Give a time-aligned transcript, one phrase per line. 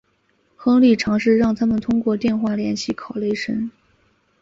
[0.55, 3.69] 亨利尝试让他们通过电话联系考雷什。